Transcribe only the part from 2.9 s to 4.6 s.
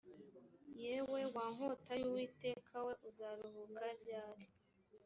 uzaruhuka ryari?